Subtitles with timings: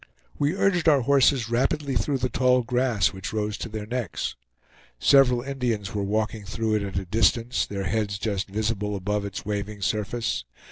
[0.39, 4.35] We urged our horses rapidly through the tall grass which rose to their necks.
[4.97, 9.45] Several Indians were walking through it at a distance, their heads just visible above its
[9.45, 10.43] waving surface.